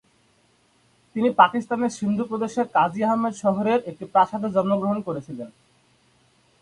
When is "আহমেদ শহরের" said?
3.03-3.79